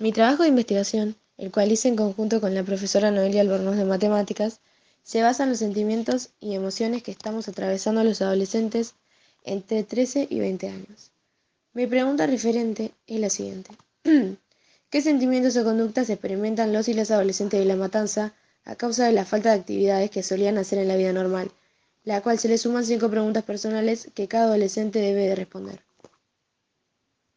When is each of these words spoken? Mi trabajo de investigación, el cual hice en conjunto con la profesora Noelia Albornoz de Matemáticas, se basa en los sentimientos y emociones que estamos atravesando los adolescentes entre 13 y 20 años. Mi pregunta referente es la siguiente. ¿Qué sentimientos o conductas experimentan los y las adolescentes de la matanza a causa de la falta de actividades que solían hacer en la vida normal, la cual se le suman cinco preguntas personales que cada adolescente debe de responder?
Mi 0.00 0.10
trabajo 0.10 0.42
de 0.42 0.48
investigación, 0.48 1.14
el 1.38 1.52
cual 1.52 1.70
hice 1.70 1.86
en 1.86 1.94
conjunto 1.94 2.40
con 2.40 2.52
la 2.52 2.64
profesora 2.64 3.12
Noelia 3.12 3.42
Albornoz 3.42 3.76
de 3.76 3.84
Matemáticas, 3.84 4.58
se 5.04 5.22
basa 5.22 5.44
en 5.44 5.50
los 5.50 5.60
sentimientos 5.60 6.30
y 6.40 6.54
emociones 6.54 7.04
que 7.04 7.12
estamos 7.12 7.46
atravesando 7.46 8.02
los 8.02 8.20
adolescentes 8.20 8.94
entre 9.44 9.84
13 9.84 10.26
y 10.28 10.40
20 10.40 10.68
años. 10.68 11.12
Mi 11.74 11.86
pregunta 11.86 12.26
referente 12.26 12.92
es 13.06 13.20
la 13.20 13.30
siguiente. 13.30 13.70
¿Qué 14.90 15.00
sentimientos 15.00 15.56
o 15.56 15.62
conductas 15.62 16.10
experimentan 16.10 16.72
los 16.72 16.88
y 16.88 16.94
las 16.94 17.12
adolescentes 17.12 17.60
de 17.60 17.66
la 17.66 17.76
matanza 17.76 18.34
a 18.64 18.74
causa 18.74 19.06
de 19.06 19.12
la 19.12 19.24
falta 19.24 19.50
de 19.50 19.60
actividades 19.60 20.10
que 20.10 20.24
solían 20.24 20.58
hacer 20.58 20.80
en 20.80 20.88
la 20.88 20.96
vida 20.96 21.12
normal, 21.12 21.52
la 22.02 22.20
cual 22.20 22.40
se 22.40 22.48
le 22.48 22.58
suman 22.58 22.84
cinco 22.84 23.10
preguntas 23.10 23.44
personales 23.44 24.08
que 24.12 24.26
cada 24.26 24.46
adolescente 24.46 24.98
debe 24.98 25.28
de 25.28 25.36
responder? 25.36 25.80